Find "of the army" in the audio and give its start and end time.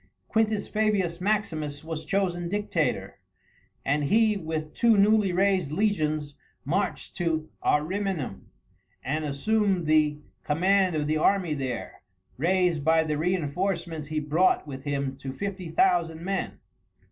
10.95-11.53